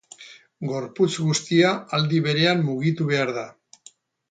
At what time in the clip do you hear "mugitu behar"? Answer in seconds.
2.71-3.37